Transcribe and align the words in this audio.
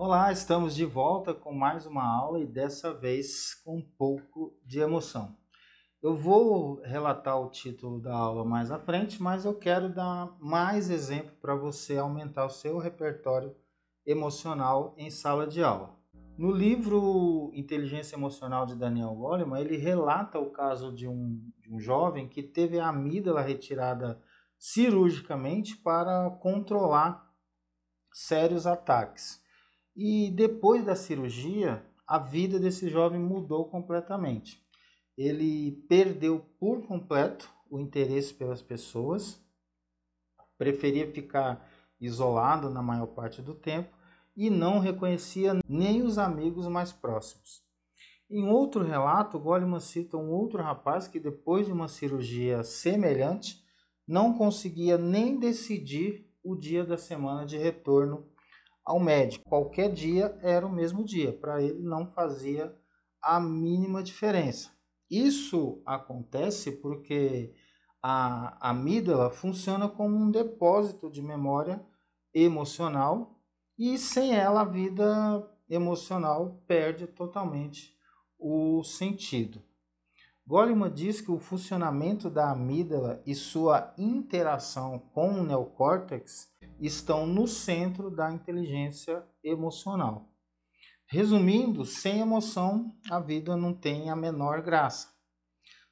Olá, 0.00 0.30
estamos 0.30 0.76
de 0.76 0.84
volta 0.84 1.34
com 1.34 1.52
mais 1.52 1.84
uma 1.84 2.06
aula 2.06 2.38
e 2.38 2.46
dessa 2.46 2.94
vez 2.94 3.52
com 3.64 3.78
um 3.78 3.82
pouco 3.82 4.56
de 4.64 4.78
emoção. 4.78 5.36
Eu 6.00 6.14
vou 6.14 6.80
relatar 6.82 7.36
o 7.36 7.50
título 7.50 8.00
da 8.00 8.14
aula 8.14 8.44
mais 8.44 8.70
à 8.70 8.78
frente, 8.78 9.20
mas 9.20 9.44
eu 9.44 9.52
quero 9.58 9.92
dar 9.92 10.36
mais 10.38 10.88
exemplo 10.88 11.32
para 11.40 11.56
você 11.56 11.98
aumentar 11.98 12.46
o 12.46 12.48
seu 12.48 12.78
repertório 12.78 13.52
emocional 14.06 14.94
em 14.96 15.10
sala 15.10 15.48
de 15.48 15.64
aula. 15.64 15.98
No 16.38 16.52
livro 16.52 17.50
Inteligência 17.52 18.14
Emocional 18.14 18.66
de 18.66 18.76
Daniel 18.76 19.16
Goleman, 19.16 19.58
ele 19.58 19.76
relata 19.76 20.38
o 20.38 20.52
caso 20.52 20.94
de 20.94 21.08
um, 21.08 21.42
de 21.58 21.74
um 21.74 21.80
jovem 21.80 22.28
que 22.28 22.44
teve 22.44 22.78
a 22.78 22.86
amígdala 22.86 23.40
retirada 23.40 24.22
cirurgicamente 24.56 25.76
para 25.76 26.30
controlar 26.40 27.28
sérios 28.12 28.64
ataques. 28.64 29.47
E 30.00 30.30
depois 30.30 30.84
da 30.84 30.94
cirurgia, 30.94 31.84
a 32.06 32.20
vida 32.20 32.60
desse 32.60 32.88
jovem 32.88 33.18
mudou 33.18 33.64
completamente. 33.64 34.64
Ele 35.16 35.72
perdeu 35.88 36.38
por 36.60 36.86
completo 36.86 37.50
o 37.68 37.80
interesse 37.80 38.32
pelas 38.32 38.62
pessoas, 38.62 39.44
preferia 40.56 41.10
ficar 41.10 41.68
isolado 42.00 42.70
na 42.70 42.80
maior 42.80 43.08
parte 43.08 43.42
do 43.42 43.56
tempo 43.56 43.92
e 44.36 44.48
não 44.48 44.78
reconhecia 44.78 45.58
nem 45.68 46.00
os 46.02 46.16
amigos 46.16 46.68
mais 46.68 46.92
próximos. 46.92 47.60
Em 48.30 48.46
outro 48.48 48.84
relato, 48.84 49.36
Goleman 49.36 49.80
cita 49.80 50.16
um 50.16 50.30
outro 50.30 50.62
rapaz 50.62 51.08
que, 51.08 51.18
depois 51.18 51.66
de 51.66 51.72
uma 51.72 51.88
cirurgia 51.88 52.62
semelhante, 52.62 53.64
não 54.06 54.32
conseguia 54.38 54.96
nem 54.96 55.40
decidir 55.40 56.32
o 56.40 56.54
dia 56.54 56.84
da 56.84 56.96
semana 56.96 57.44
de 57.44 57.58
retorno 57.58 58.37
ao 58.88 58.98
médico. 58.98 59.48
Qualquer 59.48 59.92
dia 59.92 60.36
era 60.42 60.66
o 60.66 60.72
mesmo 60.72 61.04
dia, 61.04 61.32
para 61.32 61.62
ele 61.62 61.82
não 61.82 62.10
fazia 62.12 62.74
a 63.22 63.38
mínima 63.38 64.02
diferença. 64.02 64.70
Isso 65.10 65.82
acontece 65.84 66.72
porque 66.72 67.54
a 68.02 68.70
amígdala 68.70 69.30
funciona 69.30 69.88
como 69.88 70.16
um 70.16 70.30
depósito 70.30 71.10
de 71.10 71.20
memória 71.20 71.84
emocional 72.32 73.38
e 73.78 73.98
sem 73.98 74.34
ela 74.34 74.62
a 74.62 74.64
vida 74.64 75.46
emocional 75.68 76.62
perde 76.66 77.06
totalmente 77.06 77.94
o 78.38 78.82
sentido. 78.82 79.62
Goleman 80.48 80.90
diz 80.90 81.20
que 81.20 81.30
o 81.30 81.38
funcionamento 81.38 82.30
da 82.30 82.50
amígdala 82.50 83.22
e 83.26 83.34
sua 83.34 83.92
interação 83.98 84.98
com 85.12 85.28
o 85.28 85.44
neocórtex 85.44 86.48
estão 86.80 87.26
no 87.26 87.46
centro 87.46 88.10
da 88.10 88.32
inteligência 88.32 89.22
emocional. 89.44 90.26
Resumindo, 91.06 91.84
sem 91.84 92.20
emoção, 92.20 92.90
a 93.10 93.20
vida 93.20 93.58
não 93.58 93.74
tem 93.74 94.08
a 94.08 94.16
menor 94.16 94.62
graça. 94.62 95.08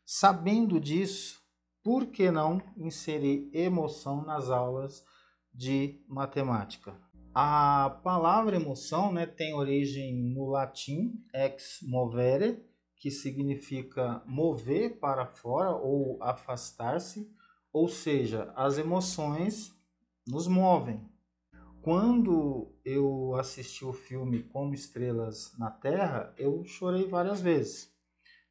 Sabendo 0.06 0.80
disso, 0.80 1.38
por 1.84 2.06
que 2.06 2.30
não 2.30 2.62
inserir 2.78 3.50
emoção 3.52 4.24
nas 4.24 4.48
aulas 4.48 5.04
de 5.52 6.02
matemática? 6.08 6.98
A 7.34 8.00
palavra 8.02 8.56
emoção 8.56 9.12
né, 9.12 9.26
tem 9.26 9.52
origem 9.52 10.14
no 10.32 10.46
latim 10.46 11.12
ex 11.34 11.80
movere, 11.82 12.64
que 12.96 13.10
significa 13.10 14.22
mover 14.26 14.98
para 14.98 15.26
fora 15.26 15.70
ou 15.70 16.22
afastar-se, 16.22 17.30
ou 17.72 17.88
seja, 17.88 18.52
as 18.56 18.78
emoções 18.78 19.74
nos 20.26 20.46
movem. 20.46 21.00
Quando 21.82 22.74
eu 22.84 23.36
assisti 23.36 23.84
o 23.84 23.92
filme 23.92 24.42
Como 24.42 24.74
Estrelas 24.74 25.56
na 25.56 25.70
Terra, 25.70 26.34
eu 26.36 26.64
chorei 26.64 27.06
várias 27.06 27.40
vezes. 27.40 27.94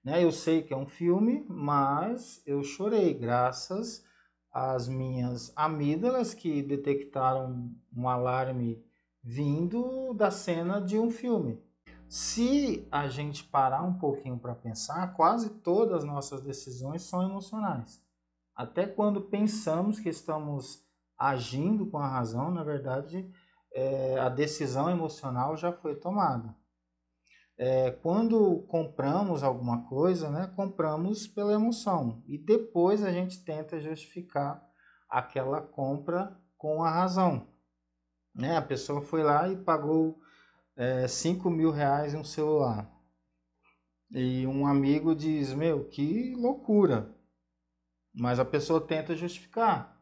Né? 0.04 0.24
Eu 0.24 0.32
sei 0.32 0.62
que 0.62 0.74
é 0.74 0.78
um 0.78 0.88
filme, 0.88 1.46
mas 1.50 2.42
eu 2.46 2.64
chorei 2.64 3.14
graças 3.14 4.06
as 4.53 4.88
minhas 4.88 5.52
amígdalas 5.53 6.34
que 6.34 6.62
detectaram 6.62 7.75
um 7.94 8.08
alarme 8.08 8.81
vindo 9.22 10.14
da 10.14 10.31
cena 10.31 10.80
de 10.80 10.98
um 10.98 11.09
filme. 11.09 11.62
Se 12.08 12.88
a 12.92 13.08
gente 13.08 13.44
parar 13.44 13.84
um 13.84 13.98
pouquinho 13.98 14.38
para 14.38 14.56
pensar, 14.56 15.14
quase 15.16 15.50
todas 15.62 15.98
as 15.98 16.04
nossas 16.04 16.42
decisões 16.42 17.02
são 17.04 17.24
emocionais. 17.24 18.02
Até 18.56 18.86
quando 18.86 19.22
pensamos 19.22 20.00
que 20.00 20.10
estamos 20.10 20.86
agindo 21.18 21.88
com 21.88 21.98
a 21.98 22.08
razão, 22.08 22.52
na 22.52 22.64
verdade, 22.64 23.30
é, 23.74 24.18
a 24.20 24.30
decisão 24.30 24.90
emocional 24.90 25.58
já 25.58 25.72
foi 25.72 25.96
tomada. 25.96 26.56
É, 27.58 27.92
quando 27.92 28.66
compramos 28.68 29.42
alguma 29.42 29.88
coisa, 29.88 30.30
né, 30.30 30.52
compramos 30.56 31.26
pela 31.26 31.54
emoção 31.54 32.22
e 32.28 32.38
depois 32.38 33.02
a 33.02 33.12
gente 33.12 33.44
tenta 33.44 33.80
justificar 33.80 34.62
aquela 35.10 35.62
compra 35.62 36.38
com 36.58 36.84
a 36.84 36.90
razão. 36.90 37.48
Né? 38.34 38.58
A 38.58 38.62
pessoa 38.62 39.02
foi 39.02 39.24
lá 39.24 39.48
e 39.48 39.56
pagou 39.56 40.20
é, 40.75 41.08
5 41.08 41.50
mil 41.50 41.72
reais 41.72 42.13
em 42.13 42.18
um 42.18 42.24
celular. 42.24 42.91
E 44.12 44.46
um 44.47 44.68
amigo 44.68 45.16
diz, 45.16 45.53
meu, 45.53 45.86
que 45.86 46.36
loucura. 46.36 47.13
Mas 48.13 48.40
a 48.40 48.46
pessoa 48.46 48.80
tenta 48.80 49.16
justificar. 49.16 50.00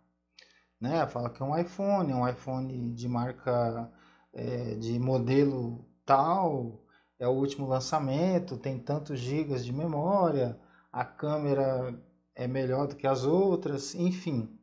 Né? 0.80 1.06
Fala 1.08 1.30
que 1.30 1.42
é 1.42 1.46
um 1.46 1.58
iPhone, 1.58 2.12
é 2.12 2.16
um 2.16 2.28
iPhone 2.28 2.94
de 2.94 3.08
marca, 3.08 3.92
é, 4.34 4.76
de 4.76 5.00
modelo 5.00 5.86
tal, 6.06 6.84
é 7.18 7.28
o 7.28 7.32
último 7.32 7.68
lançamento, 7.68 8.58
tem 8.58 8.78
tantos 8.78 9.20
gigas 9.20 9.64
de 9.64 9.72
memória, 9.72 10.60
a 10.92 11.06
câmera 11.06 11.98
é 12.36 12.48
melhor 12.48 12.88
do 12.88 12.96
que 12.96 13.08
as 13.08 13.24
outras, 13.24 13.96
enfim. 13.96 14.60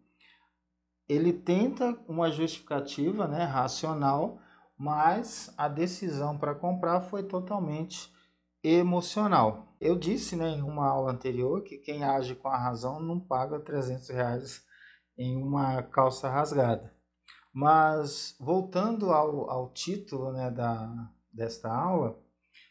Ele 1.08 1.32
tenta 1.32 1.98
uma 2.06 2.30
justificativa 2.30 3.26
né, 3.26 3.44
racional, 3.44 4.38
mas 4.80 5.52
a 5.58 5.68
decisão 5.68 6.38
para 6.38 6.54
comprar 6.54 7.02
foi 7.02 7.22
totalmente 7.22 8.10
emocional. 8.64 9.76
Eu 9.78 9.94
disse 9.94 10.36
né, 10.36 10.48
em 10.48 10.62
uma 10.62 10.88
aula 10.88 11.12
anterior 11.12 11.62
que 11.62 11.76
quem 11.76 12.02
age 12.02 12.34
com 12.34 12.48
a 12.48 12.56
razão 12.56 12.98
não 12.98 13.20
paga 13.20 13.60
300 13.60 14.08
reais 14.08 14.64
em 15.18 15.36
uma 15.36 15.82
calça 15.82 16.30
rasgada. 16.30 16.94
Mas 17.52 18.34
voltando 18.40 19.12
ao, 19.12 19.50
ao 19.50 19.70
título 19.70 20.32
né, 20.32 20.50
da, 20.50 21.12
desta 21.30 21.70
aula, 21.70 22.18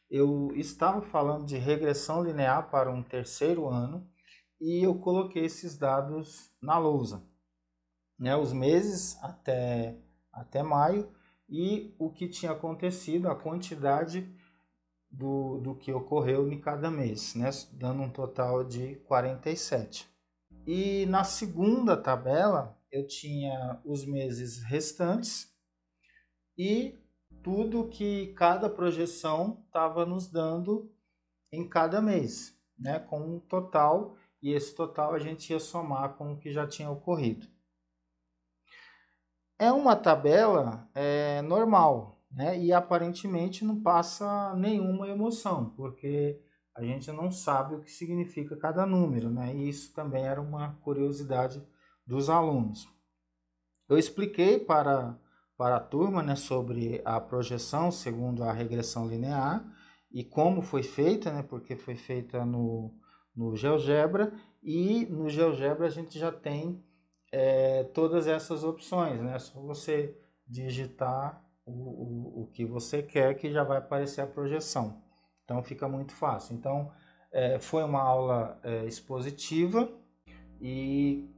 eu 0.10 0.52
estava 0.56 1.04
falando 1.04 1.46
de 1.46 1.60
regressão 1.60 2.24
linear 2.24 2.72
para 2.72 2.90
um 2.90 3.04
terceiro 3.04 3.70
ano 3.70 4.10
e 4.60 4.84
eu 4.84 4.96
coloquei 4.96 5.46
esses 5.46 5.78
dados 5.78 6.50
na 6.60 6.80
lousa. 6.80 7.24
Né, 8.18 8.36
os 8.36 8.52
meses 8.52 9.16
até, 9.24 9.96
até 10.34 10.64
maio 10.64 11.19
e 11.50 11.96
o 11.98 12.10
que 12.10 12.28
tinha 12.28 12.52
acontecido, 12.52 13.28
a 13.28 13.36
quantidade 13.36 14.32
do, 15.10 15.58
do 15.60 15.76
que 15.76 15.92
ocorreu 15.92 16.52
em 16.52 16.60
cada 16.60 16.92
mês, 16.92 17.34
né, 17.36 17.50
dando 17.74 18.04
um 18.04 18.10
total 18.10 18.64
de 18.64 18.96
47. 19.08 20.08
E 20.68 21.06
na 21.08 21.24
segunda 21.24 21.98
tabela 21.98 22.78
eu 22.92 23.08
tinha 23.08 23.82
os 23.84 24.06
meses 24.06 24.64
restantes 24.64 25.52
e 26.58 26.98
tudo 27.42 27.88
que 27.88 28.34
cada 28.34 28.70
projeção 28.70 29.64
estava 29.66 30.06
nos 30.06 30.28
dando 30.28 30.92
em 31.52 31.68
cada 31.68 32.02
mês, 32.02 32.56
né, 32.78 33.00
com 33.00 33.20
um 33.20 33.40
total, 33.40 34.16
e 34.42 34.54
esse 34.54 34.76
total 34.76 35.14
a 35.14 35.20
gente 35.20 35.52
ia 35.52 35.60
somar 35.60 36.16
com 36.16 36.34
o 36.34 36.38
que 36.38 36.52
já 36.52 36.68
tinha 36.68 36.90
ocorrido. 36.90 37.48
É 39.60 39.72
uma 39.72 39.96
tabela 39.96 40.90
é, 40.96 41.42
normal, 41.42 42.18
né, 42.32 42.58
e 42.58 42.72
aparentemente 42.72 43.66
não 43.66 43.82
passa 43.82 44.56
nenhuma 44.56 45.08
emoção, 45.08 45.72
porque 45.76 46.42
a 46.74 46.82
gente 46.82 47.12
não 47.12 47.30
sabe 47.30 47.76
o 47.76 47.82
que 47.82 47.92
significa 47.92 48.56
cada 48.56 48.86
número, 48.86 49.30
né, 49.30 49.54
e 49.54 49.68
isso 49.68 49.94
também 49.94 50.26
era 50.26 50.42
uma 50.42 50.76
curiosidade 50.82 51.62
dos 52.08 52.30
alunos. 52.30 52.88
Eu 53.90 53.98
expliquei 53.98 54.60
para 54.60 55.20
para 55.60 55.76
a 55.76 55.82
turma 55.82 56.24
né, 56.24 56.38
sobre 56.38 57.02
a 57.04 57.20
projeção 57.20 57.92
segundo 57.92 58.46
a 58.46 58.54
regressão 58.54 59.10
linear 59.10 59.62
e 60.10 60.24
como 60.24 60.62
foi 60.62 60.84
feita, 60.84 61.34
né, 61.34 61.44
porque 61.44 61.76
foi 61.76 61.96
feita 61.96 62.46
no, 62.46 62.94
no 63.36 63.58
GeoGebra 63.58 64.32
e 64.64 65.06
no 65.08 65.28
GeoGebra 65.28 65.86
a 65.86 65.90
gente 65.90 66.18
já 66.18 66.32
tem 66.32 66.82
é, 67.32 67.84
todas 67.84 68.28
essas 68.28 68.64
opções, 68.64 69.22
né? 69.22 69.36
É 69.36 69.40
só 69.40 69.60
você 69.60 70.18
digitar 70.48 71.44
o, 71.66 71.72
o, 71.72 72.42
o, 72.44 72.48
que 72.48 72.66
você 72.66 73.04
quer 73.04 73.36
que 73.36 73.52
já 73.52 73.64
vai 73.64 73.78
aparecer 73.78 74.22
a 74.22 74.28
projeção. 74.28 75.02
Então 75.44 75.62
fica 75.64 75.88
muito 75.88 76.14
fácil. 76.14 76.56
Então 76.56 76.92
é, 77.32 77.60
foi 77.60 77.84
uma 77.84 78.02
aula 78.02 78.60
é, 78.64 78.86
expositiva 78.86 79.92
e 80.60 81.30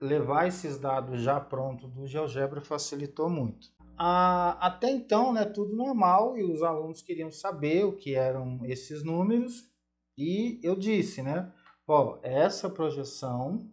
levar 0.00 0.48
esses 0.48 0.78
dados 0.78 1.20
já 1.20 1.38
prontos 1.38 1.92
do 1.92 2.06
GeoGebra 2.06 2.60
facilitou 2.60 3.28
muito. 3.28 3.68
a, 3.96 4.56
até 4.66 4.90
então, 4.90 5.32
né, 5.32 5.44
tudo 5.44 5.76
normal 5.76 6.36
e 6.38 6.42
os 6.42 6.62
alunos 6.62 7.02
queriam 7.02 7.30
saber 7.30 7.84
o 7.84 7.96
que 7.96 8.14
eram 8.14 8.64
esses 8.64 9.04
números 9.04 9.70
e 10.16 10.58
eu 10.62 10.74
disse, 10.74 11.22
né, 11.22 11.52
ó, 11.86 12.18
essa 12.22 12.68
projeção 12.68 13.70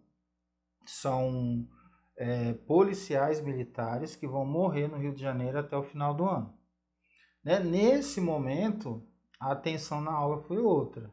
são 0.90 1.66
é, 2.16 2.52
policiais 2.52 3.40
militares 3.40 4.16
que 4.16 4.26
vão 4.26 4.44
morrer 4.44 4.88
no 4.88 4.98
Rio 4.98 5.14
de 5.14 5.20
Janeiro 5.20 5.58
até 5.58 5.76
o 5.76 5.82
final 5.82 6.14
do 6.14 6.24
ano. 6.24 6.52
Né? 7.44 7.60
Nesse 7.60 8.20
momento, 8.20 9.02
a 9.38 9.52
atenção 9.52 10.00
na 10.00 10.12
aula 10.12 10.42
foi 10.42 10.58
outra, 10.58 11.12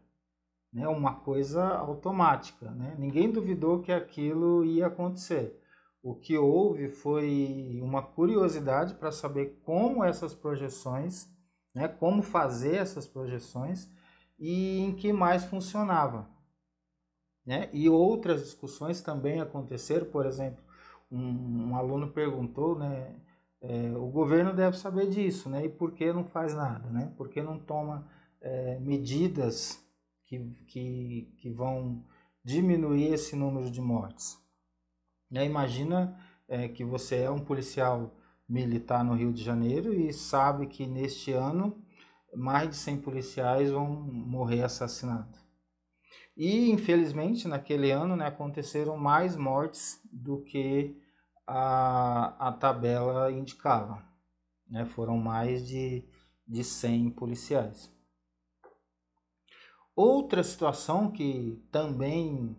né? 0.74 0.88
uma 0.88 1.16
coisa 1.16 1.63
automática. 1.63 2.72
Né? 2.72 2.95
Ninguém 2.98 3.31
duvidou 3.31 3.81
que 3.81 3.92
aquilo 3.92 4.66
ia 4.66 4.88
acontecer. 4.88 5.62
O 6.01 6.16
que 6.16 6.38
houve 6.38 6.89
foi 6.89 7.80
uma 7.81 8.01
curiosidade 8.01 8.94
para 8.95 9.12
saber 9.12 9.60
como 9.63 10.04
essas 10.04 10.33
projeções, 10.33 11.28
né? 11.74 11.88
como 11.88 12.21
fazer 12.21 12.75
essas 12.75 13.07
projeções 13.07 13.89
e 14.39 14.80
em 14.80 14.95
que 14.95 15.12
mais 15.13 15.45
funcionava. 15.45 16.35
Né? 17.45 17.69
E 17.71 17.88
outras 17.88 18.44
discussões 18.44 19.01
também 19.01 19.39
aconteceram, 19.39 20.07
por 20.07 20.25
exemplo, 20.25 20.63
um, 21.12 21.69
um 21.69 21.75
aluno 21.75 22.12
perguntou, 22.12 22.77
né, 22.77 23.15
é, 23.62 23.92
o 23.95 24.07
governo 24.07 24.53
deve 24.53 24.77
saber 24.77 25.07
disso, 25.09 25.50
né, 25.50 25.65
e 25.65 25.69
por 25.69 25.94
que 25.94 26.12
não 26.12 26.25
faz 26.25 26.56
nada, 26.56 26.89
né, 26.89 27.13
por 27.15 27.30
que 27.30 27.42
não 27.42 27.59
toma 27.59 28.09
é, 28.42 28.80
medidas 28.80 29.80
que, 30.24 30.39
que, 30.68 31.33
que 31.38 31.50
vão 31.51 32.03
diminuir 32.44 33.13
esse 33.13 33.36
número 33.36 33.69
de 33.69 33.81
mortes. 33.81 34.38
Né, 35.30 35.45
imagina 35.45 36.18
é, 36.47 36.68
que 36.68 36.83
você 36.83 37.18
é 37.18 37.30
um 37.30 37.39
policial 37.39 38.12
militar 38.47 39.03
no 39.03 39.15
Rio 39.15 39.33
de 39.33 39.44
Janeiro 39.44 39.94
e 39.94 40.13
sabe 40.13 40.68
que 40.68 40.86
neste 40.86 41.31
ano 41.31 41.83
mais 42.36 42.69
de 42.69 42.75
100 42.75 42.97
policiais 43.01 43.71
vão 43.71 43.88
morrer 43.88 44.63
assassinados. 44.63 45.44
E, 46.36 46.70
infelizmente, 46.70 47.48
naquele 47.48 47.92
ano 47.92 48.16
né, 48.16 48.28
aconteceram 48.28 48.98
mais 48.98 49.38
mortes 49.38 50.02
do 50.12 50.42
que 50.42 51.02
a, 51.48 52.50
a 52.50 52.52
tabela 52.52 53.32
indicava. 53.32 54.04
Né? 54.70 54.86
Foram 54.86 55.18
mais 55.18 55.66
de, 55.66 56.04
de 56.46 56.64
100 56.64 57.12
policiais. 57.12 57.90
Outra 59.96 60.44
situação 60.44 61.10
que 61.10 61.64
também 61.72 62.58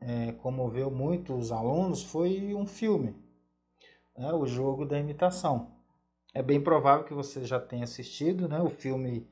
é, 0.00 0.32
comoveu 0.32 0.90
muito 0.90 1.32
os 1.32 1.52
alunos 1.52 2.02
foi 2.02 2.52
um 2.54 2.66
filme, 2.66 3.14
né? 4.16 4.32
o 4.32 4.44
jogo 4.46 4.84
da 4.84 4.98
imitação. 4.98 5.76
É 6.34 6.42
bem 6.42 6.60
provável 6.60 7.04
que 7.04 7.14
você 7.14 7.44
já 7.44 7.60
tenha 7.60 7.84
assistido, 7.84 8.48
né? 8.48 8.60
o 8.60 8.68
filme 8.68 9.28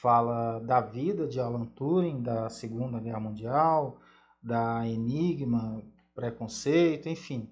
fala 0.00 0.60
da 0.60 0.80
vida 0.80 1.26
de 1.26 1.40
Alan 1.40 1.66
Turing, 1.66 2.22
da 2.22 2.48
Segunda 2.48 2.98
Guerra 3.00 3.20
Mundial, 3.20 3.98
da 4.42 4.86
Enigma, 4.86 5.82
preconceito, 6.14 7.08
enfim. 7.08 7.50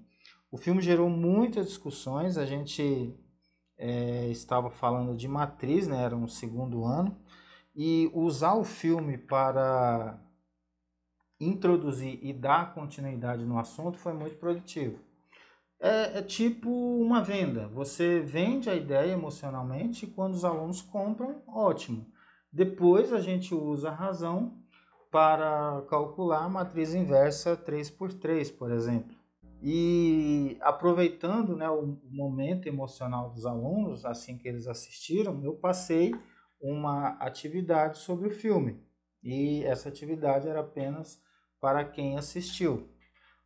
O 0.51 0.59
filme 0.59 0.83
gerou 0.83 1.09
muitas 1.09 1.67
discussões, 1.67 2.37
a 2.37 2.45
gente 2.45 3.15
é, 3.79 4.29
estava 4.29 4.71
falando 4.71 5.17
de 5.17 5.27
Matriz, 5.27 5.89
né, 5.89 6.03
era 6.03 6.15
um 6.15 6.29
segundo 6.29 6.85
ano, 6.85 7.17
e 7.75 8.11
usar 8.13 8.55
o 8.55 8.65
filme 8.65 9.17
para 9.17 10.19
introduzir 11.41 12.19
e 12.23 12.33
dar 12.33 12.75
continuidade 12.75 13.45
no 13.45 13.59
assunto 13.59 13.99
foi 13.99 14.13
muito 14.13 14.37
produtivo. 14.37 14.99
É, 15.81 16.19
é, 16.19 16.23
tipo 16.23 16.71
uma 16.71 17.21
venda. 17.21 17.67
Você 17.69 18.21
vende 18.21 18.71
a 18.71 18.75
ideia 18.77 19.13
emocionalmente 19.13 20.07
e 20.07 20.09
quando 20.09 20.35
os 20.35 20.45
alunos 20.45 20.81
compram, 20.81 21.43
ótimo. 21.49 22.07
Depois 22.53 23.13
a 23.13 23.21
gente 23.21 23.55
usa 23.55 23.89
a 23.89 23.95
razão 23.95 24.59
para 25.11 25.83
calcular 25.89 26.45
a 26.45 26.49
matriz 26.49 26.95
inversa 26.95 27.57
3 27.57 27.91
por 27.91 28.13
3, 28.13 28.51
por 28.51 28.71
exemplo. 28.71 29.17
E 29.63 30.59
aproveitando 30.61 31.57
né, 31.57 31.71
o 31.71 31.99
momento 32.11 32.67
emocional 32.67 33.31
dos 33.31 33.47
alunos, 33.47 34.05
assim 34.05 34.37
que 34.37 34.49
eles 34.49 34.67
assistiram, 34.67 35.43
eu 35.45 35.55
passei 35.55 36.13
uma 36.61 37.11
atividade 37.21 37.99
sobre 37.99 38.29
o 38.29 38.31
filme. 38.31 38.85
E 39.23 39.63
essa 39.65 39.89
atividade 39.89 40.49
era 40.49 40.61
apenas 40.61 41.23
para 41.61 41.85
quem 41.85 42.19
assistiu. 42.19 42.89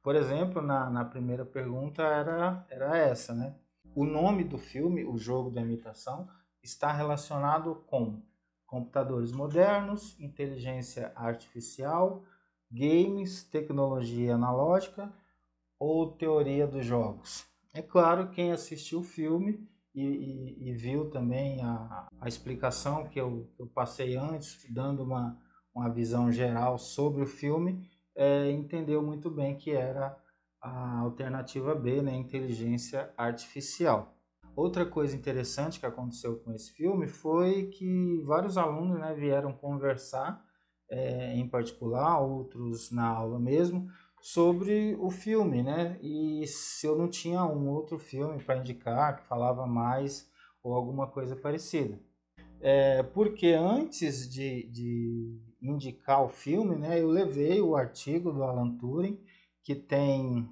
Por 0.02 0.16
exemplo, 0.16 0.62
na, 0.62 0.88
na 0.88 1.04
primeira 1.04 1.44
pergunta 1.44 2.02
era, 2.02 2.66
era 2.70 2.96
essa, 2.96 3.34
né? 3.34 3.54
O 3.94 4.04
nome 4.04 4.44
do 4.44 4.56
filme, 4.56 5.04
O 5.04 5.18
Jogo 5.18 5.50
da 5.50 5.60
Imitação, 5.60 6.28
está 6.62 6.92
relacionado 6.92 7.84
com 7.86 8.22
computadores 8.66 9.32
modernos, 9.32 10.18
inteligência 10.20 11.12
artificial, 11.14 12.24
games, 12.70 13.44
tecnologia 13.44 14.34
analógica 14.34 15.12
ou 15.78 16.12
teoria 16.12 16.66
dos 16.66 16.84
jogos. 16.84 17.46
É 17.72 17.82
claro, 17.82 18.30
quem 18.30 18.52
assistiu 18.52 19.00
o 19.00 19.04
filme 19.04 19.68
e, 19.94 20.02
e, 20.02 20.68
e 20.70 20.72
viu 20.72 21.10
também 21.10 21.62
a, 21.62 22.08
a 22.20 22.28
explicação 22.28 23.06
que 23.08 23.20
eu, 23.20 23.50
eu, 23.58 23.66
passei 23.66 24.16
antes, 24.16 24.66
dando 24.70 25.02
uma, 25.02 25.38
uma 25.74 25.88
visão 25.88 26.32
geral 26.32 26.78
sobre 26.78 27.22
o 27.22 27.26
filme, 27.26 27.88
é, 28.14 28.50
entendeu 28.50 29.02
muito 29.02 29.30
bem 29.30 29.56
que 29.56 29.70
era 29.70 30.16
a 30.60 30.98
alternativa 31.00 31.74
B, 31.74 32.02
né, 32.02 32.14
inteligência 32.14 33.12
artificial. 33.16 34.15
Outra 34.56 34.86
coisa 34.86 35.14
interessante 35.14 35.78
que 35.78 35.84
aconteceu 35.84 36.38
com 36.38 36.50
esse 36.50 36.72
filme 36.72 37.06
foi 37.06 37.66
que 37.66 38.22
vários 38.24 38.56
alunos 38.56 38.98
né, 38.98 39.12
vieram 39.12 39.52
conversar, 39.52 40.42
é, 40.90 41.36
em 41.36 41.46
particular, 41.46 42.20
outros 42.20 42.90
na 42.90 43.06
aula 43.06 43.38
mesmo, 43.38 43.86
sobre 44.18 44.96
o 44.98 45.10
filme, 45.10 45.62
né? 45.62 45.98
E 46.00 46.46
se 46.46 46.86
eu 46.86 46.96
não 46.96 47.06
tinha 47.06 47.44
um 47.44 47.68
outro 47.68 47.98
filme 47.98 48.42
para 48.42 48.56
indicar 48.56 49.18
que 49.18 49.28
falava 49.28 49.66
mais 49.66 50.26
ou 50.62 50.74
alguma 50.74 51.06
coisa 51.06 51.36
parecida. 51.36 52.00
É, 52.58 53.02
porque 53.02 53.48
antes 53.48 54.26
de, 54.26 54.66
de 54.70 55.38
indicar 55.60 56.24
o 56.24 56.30
filme, 56.30 56.76
né, 56.76 56.98
eu 56.98 57.08
levei 57.08 57.60
o 57.60 57.76
artigo 57.76 58.32
do 58.32 58.42
Alan 58.42 58.74
Turing, 58.78 59.20
que 59.62 59.74
tem 59.74 60.48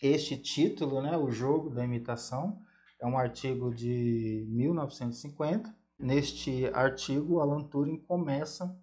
este 0.00 0.36
título, 0.36 1.02
né, 1.02 1.16
O 1.16 1.30
Jogo 1.30 1.68
da 1.70 1.84
Imitação, 1.84 2.62
é 3.00 3.06
um 3.06 3.18
artigo 3.18 3.74
de 3.74 4.46
1950. 4.48 5.74
Neste 5.98 6.66
artigo, 6.68 7.40
Alan 7.40 7.64
Turing 7.64 7.98
começa 7.98 8.76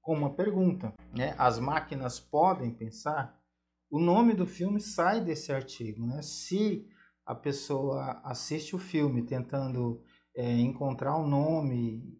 com 0.00 0.14
uma 0.14 0.34
pergunta: 0.34 0.94
né? 1.16 1.34
As 1.38 1.58
máquinas 1.58 2.20
podem 2.20 2.72
pensar? 2.72 3.38
O 3.90 3.98
nome 3.98 4.34
do 4.34 4.46
filme 4.46 4.80
sai 4.80 5.20
desse 5.20 5.52
artigo. 5.52 6.06
Né? 6.06 6.22
Se 6.22 6.86
a 7.26 7.34
pessoa 7.34 8.20
assiste 8.24 8.74
o 8.74 8.78
filme 8.78 9.22
tentando 9.22 10.02
é, 10.34 10.52
encontrar 10.58 11.16
o 11.16 11.24
um 11.24 11.28
nome 11.28 12.18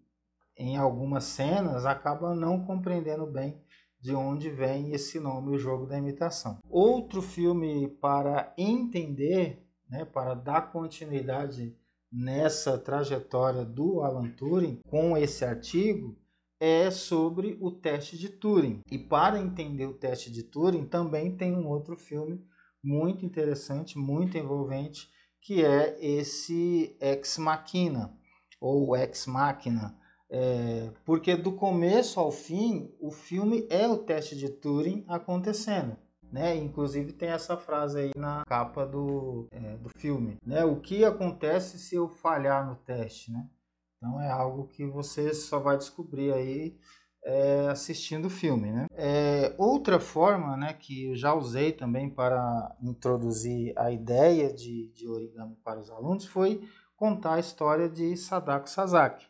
em 0.56 0.76
algumas 0.76 1.24
cenas, 1.24 1.86
acaba 1.86 2.34
não 2.34 2.64
compreendendo 2.64 3.26
bem 3.26 3.62
de 4.00 4.14
onde 4.14 4.50
vem 4.50 4.92
esse 4.92 5.20
nome, 5.20 5.54
o 5.54 5.58
jogo 5.58 5.86
da 5.86 5.98
imitação. 5.98 6.58
Outro 6.68 7.20
filme 7.20 7.88
para 8.00 8.52
entender 8.56 9.69
né, 9.90 10.04
para 10.04 10.34
dar 10.34 10.70
continuidade 10.72 11.76
nessa 12.10 12.78
trajetória 12.78 13.64
do 13.64 14.00
Alan 14.00 14.30
Turing 14.30 14.80
com 14.88 15.16
esse 15.16 15.44
artigo 15.44 16.16
é 16.58 16.90
sobre 16.90 17.56
o 17.60 17.70
teste 17.70 18.18
de 18.18 18.28
Turing. 18.28 18.82
E 18.90 18.98
para 18.98 19.38
entender 19.40 19.86
o 19.86 19.94
teste 19.94 20.30
de 20.30 20.42
Turing 20.42 20.86
também 20.86 21.36
tem 21.36 21.54
um 21.54 21.66
outro 21.66 21.96
filme 21.96 22.44
muito 22.82 23.24
interessante, 23.24 23.98
muito 23.98 24.36
envolvente, 24.36 25.08
que 25.40 25.64
é 25.64 25.96
esse 26.04 26.96
Ex 27.00 27.38
Machina 27.38 28.14
ou 28.60 28.94
Ex 28.94 29.26
Machina, 29.26 29.98
é, 30.28 30.92
porque 31.04 31.34
do 31.34 31.52
começo 31.52 32.20
ao 32.20 32.30
fim 32.30 32.94
o 33.00 33.10
filme 33.10 33.66
é 33.70 33.88
o 33.88 33.98
teste 33.98 34.36
de 34.36 34.48
Turing 34.48 35.04
acontecendo 35.08 35.96
né? 36.32 36.56
Inclusive 36.56 37.12
tem 37.12 37.30
essa 37.30 37.56
frase 37.56 37.98
aí 37.98 38.10
na 38.16 38.44
capa 38.46 38.86
do, 38.86 39.48
é, 39.50 39.76
do 39.76 39.88
filme, 39.96 40.36
né? 40.44 40.64
O 40.64 40.76
que 40.76 41.04
acontece 41.04 41.78
se 41.78 41.94
eu 41.96 42.08
falhar 42.08 42.66
no 42.66 42.76
teste, 42.76 43.32
né? 43.32 43.48
Então 43.96 44.20
é 44.20 44.30
algo 44.30 44.66
que 44.68 44.86
você 44.86 45.34
só 45.34 45.58
vai 45.58 45.76
descobrir 45.76 46.32
aí 46.32 46.78
é, 47.24 47.68
assistindo 47.68 48.26
o 48.26 48.30
filme, 48.30 48.72
né? 48.72 48.86
É, 48.92 49.54
outra 49.58 50.00
forma, 50.00 50.56
né, 50.56 50.72
que 50.72 51.06
eu 51.06 51.16
já 51.16 51.34
usei 51.34 51.72
também 51.72 52.08
para 52.08 52.74
introduzir 52.82 53.74
a 53.76 53.90
ideia 53.90 54.52
de, 54.52 54.90
de 54.94 55.08
origami 55.08 55.56
para 55.62 55.80
os 55.80 55.90
alunos 55.90 56.24
foi 56.24 56.66
contar 56.96 57.34
a 57.34 57.40
história 57.40 57.88
de 57.88 58.16
Sadako 58.16 58.68
Sasaki, 58.68 59.26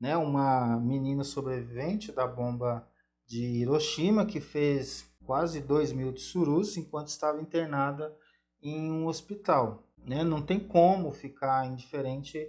né? 0.00 0.16
Uma 0.16 0.78
menina 0.78 1.22
sobrevivente 1.22 2.12
da 2.12 2.26
bomba 2.26 2.86
de 3.26 3.44
Hiroshima 3.44 4.26
que 4.26 4.40
fez 4.40 5.09
quase 5.30 5.60
2 5.60 5.92
mil 5.92 6.12
tsurus 6.12 6.76
enquanto 6.76 7.06
estava 7.06 7.40
internada 7.40 8.12
em 8.60 8.90
um 8.90 9.06
hospital. 9.06 9.86
Né? 10.04 10.24
Não 10.24 10.42
tem 10.42 10.58
como 10.58 11.12
ficar 11.12 11.64
indiferente 11.68 12.44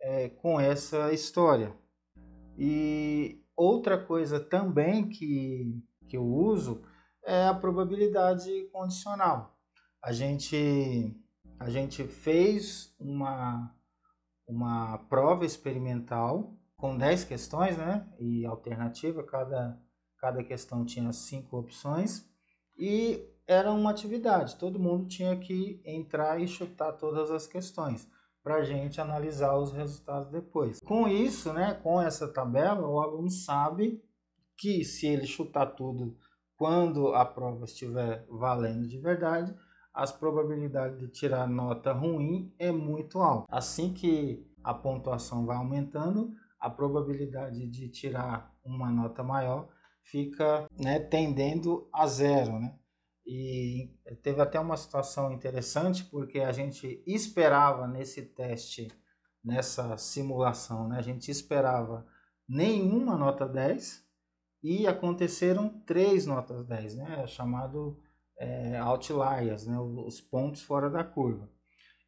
é, 0.00 0.30
com 0.30 0.58
essa 0.58 1.12
história. 1.12 1.72
E 2.58 3.40
outra 3.54 3.96
coisa 3.96 4.40
também 4.40 5.08
que, 5.08 5.80
que 6.08 6.16
eu 6.16 6.24
uso 6.24 6.82
é 7.24 7.46
a 7.46 7.54
probabilidade 7.54 8.68
condicional. 8.72 9.56
A 10.02 10.12
gente, 10.12 11.16
a 11.60 11.70
gente 11.70 12.02
fez 12.02 12.96
uma, 12.98 13.72
uma 14.44 14.98
prova 15.08 15.46
experimental 15.46 16.52
com 16.76 16.98
10 16.98 17.22
questões, 17.26 17.78
né? 17.78 18.12
E 18.18 18.44
alternativa, 18.44 19.22
cada, 19.22 19.80
cada 20.24 20.42
questão 20.42 20.86
tinha 20.86 21.12
cinco 21.12 21.58
opções. 21.58 22.26
E 22.78 23.22
era 23.46 23.70
uma 23.70 23.90
atividade, 23.90 24.56
todo 24.56 24.78
mundo 24.78 25.06
tinha 25.06 25.36
que 25.36 25.82
entrar 25.84 26.40
e 26.40 26.48
chutar 26.48 26.92
todas 26.92 27.30
as 27.30 27.46
questões 27.46 28.08
para 28.42 28.56
a 28.56 28.64
gente 28.64 29.00
analisar 29.00 29.54
os 29.58 29.72
resultados 29.72 30.30
depois. 30.30 30.80
Com 30.80 31.06
isso, 31.06 31.52
né, 31.52 31.74
com 31.82 32.00
essa 32.00 32.26
tabela, 32.26 32.88
o 32.88 33.00
aluno 33.00 33.30
sabe 33.30 34.02
que 34.56 34.82
se 34.82 35.06
ele 35.06 35.26
chutar 35.26 35.66
tudo 35.66 36.16
quando 36.56 37.14
a 37.14 37.24
prova 37.26 37.66
estiver 37.66 38.26
valendo 38.30 38.88
de 38.88 38.98
verdade, 38.98 39.54
as 39.92 40.10
probabilidades 40.10 40.98
de 40.98 41.08
tirar 41.08 41.46
nota 41.46 41.92
ruim 41.92 42.54
é 42.58 42.72
muito 42.72 43.18
alta. 43.18 43.46
Assim 43.50 43.92
que 43.92 44.50
a 44.62 44.72
pontuação 44.72 45.44
vai 45.44 45.56
aumentando, 45.56 46.32
a 46.58 46.70
probabilidade 46.70 47.66
de 47.66 47.88
tirar 47.90 48.50
uma 48.64 48.90
nota 48.90 49.22
maior 49.22 49.68
fica 50.04 50.66
né, 50.78 51.00
tendendo 51.00 51.88
a 51.92 52.06
zero. 52.06 52.58
Né? 52.58 52.74
E 53.26 53.90
teve 54.22 54.40
até 54.40 54.60
uma 54.60 54.76
situação 54.76 55.32
interessante, 55.32 56.04
porque 56.04 56.40
a 56.40 56.52
gente 56.52 57.02
esperava 57.06 57.86
nesse 57.88 58.22
teste, 58.22 58.88
nessa 59.42 59.96
simulação, 59.96 60.88
né, 60.88 60.98
a 60.98 61.02
gente 61.02 61.30
esperava 61.30 62.06
nenhuma 62.48 63.16
nota 63.16 63.46
10 63.46 64.04
e 64.62 64.86
aconteceram 64.86 65.68
três 65.86 66.26
notas 66.26 66.66
10, 66.66 66.96
né, 66.96 67.22
é 67.22 67.26
chamado 67.26 67.98
é, 68.38 68.78
outliers, 68.78 69.66
né, 69.66 69.78
os 69.78 70.20
pontos 70.20 70.62
fora 70.62 70.90
da 70.90 71.02
curva. 71.02 71.48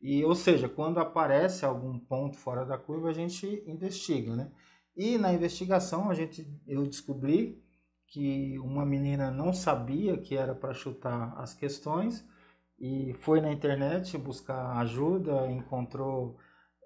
E, 0.00 0.22
ou 0.24 0.34
seja, 0.34 0.68
quando 0.68 0.98
aparece 0.98 1.64
algum 1.64 1.98
ponto 1.98 2.36
fora 2.36 2.64
da 2.64 2.76
curva, 2.76 3.08
a 3.08 3.14
gente 3.14 3.64
investiga. 3.66 4.36
Né? 4.36 4.52
E 4.94 5.18
na 5.18 5.32
investigação, 5.32 6.10
a 6.10 6.14
gente, 6.14 6.46
eu 6.66 6.86
descobri 6.86 7.64
que 8.08 8.58
uma 8.58 8.84
menina 8.84 9.30
não 9.30 9.52
sabia 9.52 10.16
que 10.16 10.36
era 10.36 10.54
para 10.54 10.74
chutar 10.74 11.34
as 11.38 11.54
questões 11.54 12.24
e 12.78 13.14
foi 13.20 13.40
na 13.40 13.52
internet 13.52 14.16
buscar 14.18 14.78
ajuda, 14.78 15.50
encontrou 15.50 16.36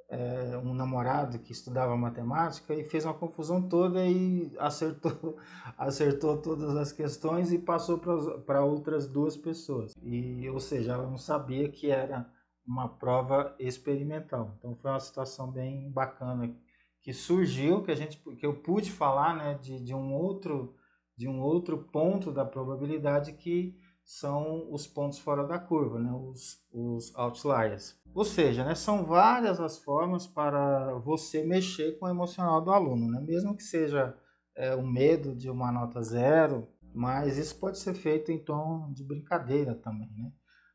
é, 0.09 0.59
um 0.59 0.75
namorado 0.75 1.39
que 1.39 1.53
estudava 1.53 1.97
matemática 1.97 2.75
e 2.75 2.85
fez 2.85 3.05
uma 3.05 3.15
confusão 3.15 3.69
toda 3.69 4.05
e 4.05 4.53
acertou, 4.59 5.37
acertou 5.79 6.37
todas 6.39 6.77
as 6.77 6.93
questões 6.93 7.53
e 7.53 7.59
passou 7.59 7.99
para 8.45 8.65
outras 8.65 9.07
duas 9.07 9.37
pessoas. 9.37 9.95
E, 10.03 10.49
ou 10.51 10.61
seja, 10.61 10.93
ela 10.93 11.09
não 11.09 11.19
sabia 11.19 11.69
que 11.71 11.91
era 11.91 12.29
uma 12.67 12.89
prova 12.89 13.55
experimental. 13.59 14.55
Então 14.59 14.77
foi 14.77 14.91
uma 14.91 15.01
situação 15.01 15.51
bem 15.51 15.91
bacana 15.91 16.55
que 17.01 17.13
surgiu, 17.13 17.83
que 17.83 17.91
a 17.91 17.95
gente 17.95 18.19
que 18.37 18.47
eu 18.47 18.55
pude 18.55 18.93
falar 18.93 19.35
né, 19.37 19.55
de, 19.55 19.83
de 19.83 19.95
um 19.95 20.13
outro 20.13 20.75
de 21.21 21.29
um 21.29 21.39
outro 21.43 21.77
ponto 21.77 22.33
da 22.33 22.47
probabilidade 22.47 23.35
que 23.35 23.79
são 24.03 24.67
os 24.73 24.87
pontos 24.87 25.19
fora 25.19 25.45
da 25.47 25.59
curva, 25.59 25.99
né? 25.99 26.11
os, 26.11 26.65
os 26.73 27.15
outliers. 27.15 27.95
Ou 28.15 28.25
seja, 28.25 28.65
né, 28.65 28.75
são 28.75 29.05
várias 29.05 29.61
as 29.61 29.77
formas 29.77 30.27
para 30.27 30.95
você 30.95 31.45
mexer 31.45 31.99
com 31.99 32.07
o 32.07 32.09
emocional 32.09 32.63
do 32.63 32.73
aluno, 32.73 33.07
né? 33.07 33.21
mesmo 33.21 33.55
que 33.55 33.63
seja 33.63 34.17
é, 34.57 34.75
o 34.75 34.83
medo 34.83 35.37
de 35.37 35.51
uma 35.51 35.71
nota 35.71 36.03
zero, 36.03 36.67
mas 36.95 37.37
isso 37.37 37.61
pode 37.61 37.77
ser 37.77 37.93
feito 37.93 38.33
em 38.33 38.39
tom 38.39 38.91
de 38.91 39.05
brincadeira 39.05 39.75
também. 39.75 40.11
Né? 40.17 40.33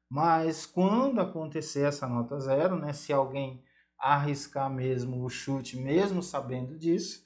Mas 0.08 0.68
quando 0.68 1.20
acontecer 1.20 1.88
essa 1.88 2.08
nota 2.08 2.40
zero, 2.40 2.75
né, 2.75 2.94
se 2.94 3.12
alguém 3.12 3.64
arriscar 3.98 4.70
mesmo 4.70 5.25
o 5.25 5.28
chute, 5.28 5.75
mesmo 5.75 6.22
sabendo 6.22 6.78
disso, 6.78 7.25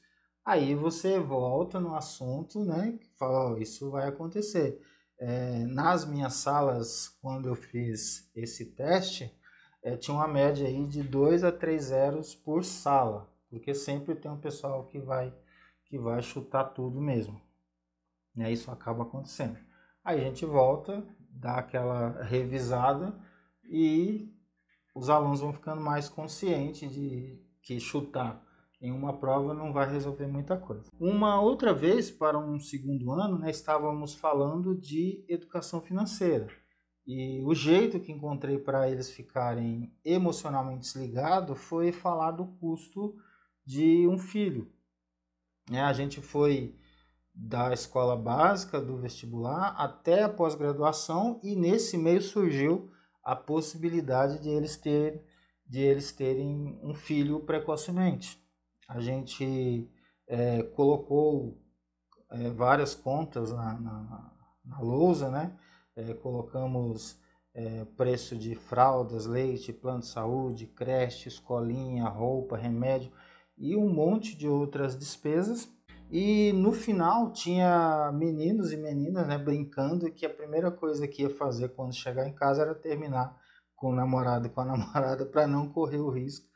Aí 0.50 0.74
você 0.74 1.20
volta 1.20 1.80
no 1.80 1.94
assunto, 1.94 2.66
né? 2.66 2.98
Fala, 3.20 3.60
isso 3.60 3.92
vai 3.92 4.08
acontecer. 4.08 4.82
É, 5.20 5.64
nas 5.68 6.06
minhas 6.06 6.34
salas, 6.34 7.08
quando 7.22 7.48
eu 7.48 7.54
fiz 7.54 8.28
esse 8.36 8.66
teste, 8.66 9.32
é, 9.84 9.96
tinha 9.96 10.18
uma 10.18 10.28
média 10.28 10.68
aí 10.68 10.88
de 10.88 11.04
2 11.04 11.44
a 11.44 11.52
3 11.52 11.84
zeros 11.84 12.34
por 12.34 12.66
sala, 12.66 13.32
porque 13.48 13.76
sempre 13.76 14.16
tem 14.16 14.32
um 14.32 14.40
pessoal 14.40 14.88
que 14.88 14.98
vai, 14.98 15.32
que 15.86 16.00
vai 16.00 16.20
chutar 16.24 16.64
tudo 16.64 17.00
mesmo. 17.00 17.40
Aí 18.36 18.54
isso 18.54 18.72
acaba 18.72 19.04
acontecendo. 19.04 19.60
Aí 20.04 20.20
a 20.20 20.24
gente 20.24 20.48
volta, 20.48 21.06
dá 21.30 21.58
aquela 21.58 22.24
revisada 22.24 23.14
e 23.66 24.34
os 24.96 25.12
alunos 25.12 25.42
vão 25.42 25.54
ficando 25.54 25.80
mais 25.80 26.10
conscientes 26.10 26.92
de 26.92 27.40
que 27.62 27.80
chutar 27.80 28.49
em 28.82 28.92
uma 28.92 29.18
prova 29.18 29.54
não 29.54 29.74
vai 29.74 29.92
resolver 29.92 30.28
muita 30.28 30.58
coisa. 30.58 30.86
Uma 31.00 31.42
outra 31.42 31.74
vez, 31.74 32.10
para 32.10 32.38
um 32.38 32.60
segundo 32.60 33.12
ano, 33.12 33.38
né, 33.38 33.50
estávamos 33.50 34.16
falando 34.16 34.76
de 34.76 35.24
educação 35.28 35.82
financeira. 35.82 36.48
E 37.06 37.42
o 37.44 37.54
jeito 37.54 38.00
que 38.00 38.12
encontrei 38.12 38.58
para 38.58 38.90
eles 38.90 39.12
ficarem 39.12 39.92
emocionalmente 40.06 40.82
desligados 40.82 41.60
foi 41.60 41.92
falar 41.92 42.32
do 42.32 42.46
custo 42.46 43.16
de 43.66 44.08
um 44.08 44.18
filho. 44.18 44.72
É, 45.72 45.82
a 45.82 45.92
gente 45.92 46.22
foi 46.22 46.76
da 47.34 47.74
escola 47.74 48.16
básica, 48.16 48.80
do 48.80 48.98
vestibular, 48.98 49.76
até 49.78 50.24
a 50.24 50.30
pós-graduação, 50.30 51.40
e 51.44 51.56
nesse 51.56 51.98
meio 51.98 52.22
surgiu 52.22 52.92
a 53.24 53.36
possibilidade 53.36 54.42
de 54.42 54.50
eles, 54.50 54.78
ter, 54.78 55.24
de 55.66 55.80
eles 55.80 56.12
terem 56.12 56.80
um 56.84 56.94
filho 56.94 57.40
precocemente 57.42 58.40
a 58.90 59.00
gente 59.00 59.88
é, 60.28 60.64
colocou 60.64 61.62
é, 62.32 62.50
várias 62.50 62.96
contas 62.96 63.52
na, 63.52 63.80
na, 63.80 64.34
na 64.66 64.80
lousa, 64.80 65.30
né? 65.30 65.56
É, 65.96 66.14
colocamos 66.14 67.18
preço 67.98 68.38
de 68.38 68.56
fraldas, 68.56 69.26
leite, 69.26 69.74
plano 69.74 70.00
de 70.00 70.08
saúde, 70.08 70.66
creche, 70.66 71.28
escolinha, 71.28 72.08
roupa, 72.08 72.56
remédio 72.56 73.12
e 73.58 73.76
um 73.76 73.90
monte 73.90 74.38
de 74.38 74.48
outras 74.48 74.98
despesas. 74.98 75.68
E 76.10 76.54
no 76.54 76.72
final 76.72 77.34
tinha 77.34 78.12
meninos 78.14 78.72
e 78.72 78.78
meninas 78.78 79.28
né, 79.28 79.38
brincando 79.38 80.10
que 80.10 80.26
a 80.26 80.34
primeira 80.34 80.72
coisa 80.72 81.06
que 81.06 81.24
ia 81.24 81.30
fazer 81.30 81.70
quando 81.70 81.94
chegar 81.94 82.26
em 82.30 82.34
casa 82.34 82.62
era 82.62 82.74
terminar 82.74 83.38
com 83.76 83.90
o 83.90 83.96
namorado 83.96 84.48
e 84.48 84.50
com 84.50 84.62
a 84.62 84.66
namorada 84.66 85.26
para 85.26 85.46
não 85.46 85.68
correr 85.68 86.00
o 86.00 86.10
risco 86.10 86.49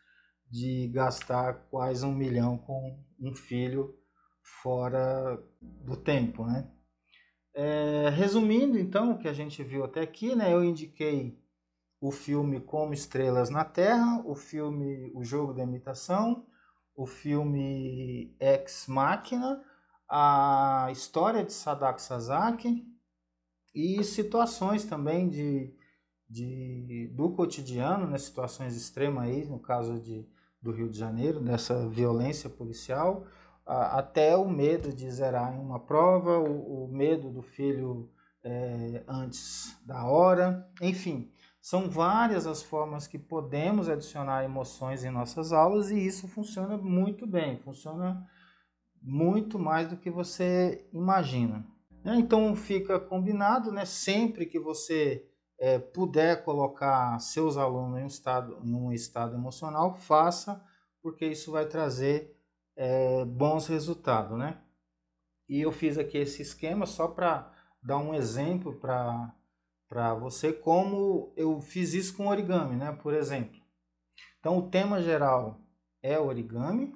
de 0.54 0.88
gastar 0.90 1.68
quase 1.72 2.06
um 2.06 2.14
milhão 2.14 2.60
com 2.60 3.04
um 3.20 3.34
filho 3.34 3.98
fora 4.62 5.44
do 5.60 5.98
tempo, 5.98 6.46
né? 6.46 6.72
É, 7.56 8.10
resumindo, 8.10 8.78
então, 8.78 9.14
o 9.14 9.18
que 9.18 9.28
a 9.28 9.34
gente 9.34 9.64
viu 9.64 9.84
até 9.84 10.02
aqui, 10.02 10.36
né? 10.36 10.54
Eu 10.54 10.64
indiquei 10.64 11.42
o 12.00 12.12
filme 12.12 12.62
Como 12.62 12.94
Estrelas 12.94 13.50
na 13.50 13.66
Terra, 13.66 14.22
o 14.28 14.36
filme 14.36 15.12
O 15.16 15.24
Jogo 15.24 15.56
da 15.56 15.64
Imitação, 15.64 16.46
o 16.96 17.08
filme 17.08 18.38
Ex 18.40 18.86
Machina, 18.88 19.60
a 20.08 20.88
história 20.92 21.44
de 21.44 21.52
Sadako 21.52 22.00
Sasaki 22.00 22.86
e 23.74 24.04
situações 24.04 24.86
também 24.86 25.28
de, 25.28 25.76
de, 26.30 27.12
do 27.16 27.32
cotidiano, 27.32 28.06
né? 28.06 28.20
situações 28.20 28.78
extremas 28.78 29.24
aí, 29.24 29.46
no 29.46 29.60
caso 29.60 30.00
de 30.00 30.32
do 30.64 30.72
Rio 30.72 30.90
de 30.90 30.98
Janeiro, 30.98 31.42
dessa 31.42 31.88
violência 31.90 32.50
policial, 32.50 33.26
até 33.66 34.36
o 34.36 34.50
medo 34.50 34.94
de 34.94 35.10
zerar 35.12 35.54
em 35.54 35.60
uma 35.60 35.80
prova, 35.80 36.40
o, 36.40 36.86
o 36.86 36.88
medo 36.88 37.30
do 37.30 37.42
filho 37.42 38.10
é, 38.44 39.04
antes 39.08 39.78
da 39.86 40.06
hora, 40.06 40.68
enfim, 40.82 41.30
são 41.62 41.90
várias 41.90 42.46
as 42.46 42.62
formas 42.62 43.08
que 43.08 43.18
podemos 43.18 43.88
adicionar 43.88 44.44
emoções 44.44 45.04
em 45.04 45.10
nossas 45.10 45.54
aulas 45.54 45.92
e 45.92 45.98
isso 45.98 46.28
funciona 46.28 46.78
muito 46.78 47.26
bem, 47.26 47.58
funciona 47.60 48.28
muito 49.02 49.58
mais 49.58 49.88
do 49.88 49.98
que 49.98 50.10
você 50.10 50.86
imagina. 50.92 51.66
Então 52.06 52.54
fica 52.54 53.00
combinado, 53.00 53.72
né? 53.72 53.86
Sempre 53.86 54.46
que 54.46 54.60
você 54.60 55.26
é, 55.64 55.80
puder 55.80 56.44
colocar 56.44 57.18
seus 57.20 57.56
alunos 57.56 57.98
em 57.98 58.04
um 58.04 58.08
estado, 58.08 58.60
em 58.66 58.76
um 58.76 58.92
estado 58.92 59.34
emocional, 59.34 59.96
faça, 59.96 60.62
porque 61.02 61.26
isso 61.26 61.54
vai 61.54 61.66
trazer 61.66 62.38
é, 62.76 63.24
bons 63.24 63.68
resultados, 63.68 64.38
né? 64.38 64.62
E 65.48 65.62
eu 65.62 65.72
fiz 65.72 65.98
aqui 65.98 66.18
esse 66.18 66.42
esquema 66.42 66.86
só 66.86 67.08
para 67.08 67.50
dar 67.82 67.98
um 67.98 68.14
exemplo 68.14 68.78
para 68.78 70.14
você 70.16 70.52
como 70.52 71.32
eu 71.38 71.62
fiz 71.62 71.94
isso 71.94 72.18
com 72.18 72.28
origami, 72.28 72.76
né? 72.76 72.92
Por 73.02 73.14
exemplo. 73.14 73.58
Então, 74.42 74.58
o 74.58 74.70
tema 74.70 75.02
geral 75.02 75.62
é 76.02 76.20
origami. 76.20 76.94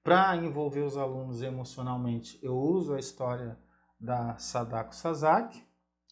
Para 0.00 0.36
envolver 0.36 0.82
os 0.82 0.96
alunos 0.96 1.42
emocionalmente, 1.42 2.38
eu 2.40 2.56
uso 2.56 2.94
a 2.94 3.00
história 3.00 3.58
da 3.98 4.38
Sadako 4.38 4.94
Sasaki. 4.94 5.65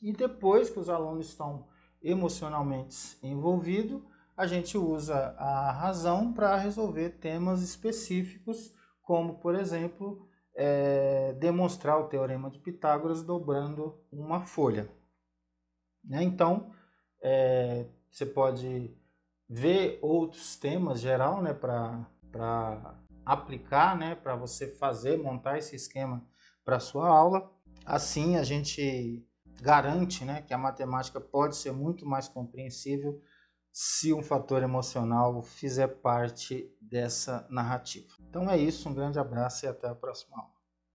E 0.05 0.13
depois 0.13 0.69
que 0.69 0.79
os 0.79 0.91
alunos 0.91 1.31
estão 1.31 1.67
emocionalmente 2.03 3.17
envolvidos, 3.23 4.03
a 4.37 4.47
gente 4.47 4.77
usa 4.77 5.35
a 5.39 5.73
razão 5.73 6.31
para 6.31 6.55
resolver 6.57 7.19
temas 7.21 7.63
específicos, 7.63 8.75
como, 9.01 9.39
por 9.39 9.55
exemplo, 9.55 10.29
é, 10.55 11.33
demonstrar 11.41 11.99
o 11.99 12.07
teorema 12.07 12.51
de 12.51 12.59
Pitágoras 12.59 13.23
dobrando 13.23 13.99
uma 14.13 14.45
folha. 14.45 14.91
Né? 16.05 16.23
Então, 16.23 16.71
é, 17.23 17.87
você 18.11 18.27
pode 18.27 18.95
ver 19.49 19.99
outros 20.03 20.55
temas 20.57 21.01
geral 21.01 21.41
né, 21.41 21.55
para 21.55 22.95
aplicar, 23.25 23.97
né, 23.97 24.15
para 24.15 24.37
você 24.37 24.67
fazer, 24.67 25.17
montar 25.17 25.57
esse 25.57 25.75
esquema 25.75 26.23
para 26.63 26.79
sua 26.79 27.09
aula. 27.09 27.51
Assim, 27.87 28.37
a 28.37 28.43
gente 28.43 29.27
garante 29.61 30.25
né, 30.25 30.43
que 30.43 30.55
a 30.55 30.59
matemática 30.59 31.21
pode 31.21 31.57
ser 31.57 31.73
muito 31.73 32.07
mais 32.07 32.29
compreensível 32.29 33.21
se 33.73 34.13
um 34.13 34.23
fator 34.23 34.63
emocional 34.63 35.43
fizer 35.43 35.89
parte 35.89 36.73
dessa 36.81 37.47
narrativa. 37.51 38.15
Então 38.29 38.49
é 38.49 38.57
isso, 38.57 38.89
um 38.89 38.95
grande 38.95 39.19
abraço 39.19 39.67
e 39.67 39.69
até 39.69 39.89
a 39.89 39.95
próxima 39.95 40.39
aula. 40.39 40.54